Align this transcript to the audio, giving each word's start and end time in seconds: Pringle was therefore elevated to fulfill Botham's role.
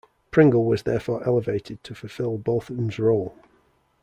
Pringle 0.31 0.65
was 0.65 0.81
therefore 0.81 1.23
elevated 1.27 1.83
to 1.83 1.93
fulfill 1.93 2.39
Botham's 2.39 2.97
role. 2.97 3.35